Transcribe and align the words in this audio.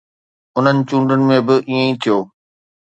انهن 0.57 0.77
چونڊن 0.87 1.21
۾ 1.31 1.37
به 1.47 1.55
ائين 1.67 1.81
ئي 1.87 1.93
ٿيو. 2.01 2.17